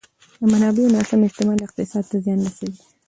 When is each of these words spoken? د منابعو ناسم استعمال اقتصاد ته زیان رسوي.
د 0.39 0.41
منابعو 0.51 0.93
ناسم 0.95 1.19
استعمال 1.27 1.59
اقتصاد 1.63 2.03
ته 2.09 2.17
زیان 2.23 2.39
رسوي. 2.45 2.73